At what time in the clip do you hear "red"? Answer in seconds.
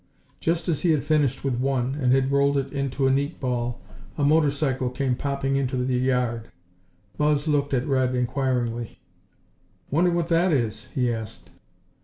7.85-8.15